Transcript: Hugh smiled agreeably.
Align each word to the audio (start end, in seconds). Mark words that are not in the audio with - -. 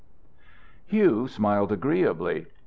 Hugh 0.87 1.27
smiled 1.27 1.71
agreeably. 1.71 2.47